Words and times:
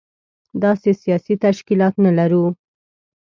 داسې 0.63 0.89
سياسي 1.01 1.35
تشکيلات 1.45 1.95
نه 2.05 2.11
لرو. 2.17 2.43